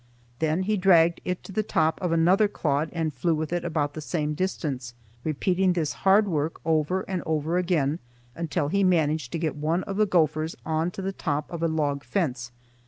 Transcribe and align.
Then 0.39 0.63
he 0.63 0.77
dragged 0.77 1.21
it 1.25 1.43
to 1.43 1.51
the 1.51 1.61
top 1.61 2.01
of 2.01 2.11
another 2.11 2.47
clod 2.47 2.89
and 2.91 3.13
flew 3.13 3.35
with 3.35 3.53
it 3.53 3.63
about 3.63 3.93
the 3.93 4.01
same 4.01 4.33
distance, 4.33 4.95
repeating 5.23 5.73
this 5.73 5.93
hard 6.01 6.27
work 6.27 6.59
over 6.65 7.01
and 7.01 7.21
over 7.23 7.59
again 7.59 7.99
until 8.33 8.69
he 8.69 8.83
managed 8.83 9.31
to 9.33 9.37
get 9.37 9.55
one 9.55 9.83
of 9.83 9.97
the 9.97 10.07
gophers 10.07 10.55
on 10.65 10.89
to 10.89 11.03
the 11.03 11.13
top 11.13 11.45
of 11.51 11.61
a 11.61 11.67
log 11.67 12.03
fence. 12.03 12.51